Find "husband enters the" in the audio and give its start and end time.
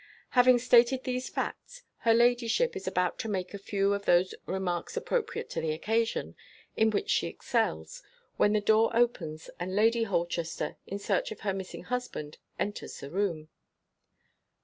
11.83-13.11